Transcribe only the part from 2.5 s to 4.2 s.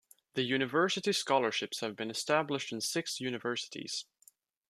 in six universities.